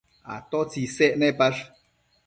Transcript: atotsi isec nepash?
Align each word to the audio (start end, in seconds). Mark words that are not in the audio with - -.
atotsi 0.35 0.77
isec 0.85 1.13
nepash? 1.19 1.61